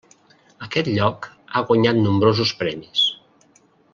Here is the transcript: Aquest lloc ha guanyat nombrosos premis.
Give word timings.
Aquest 0.67 0.89
lloc 0.93 1.27
ha 1.59 1.63
guanyat 1.67 1.99
nombrosos 2.07 2.57
premis. 2.65 3.07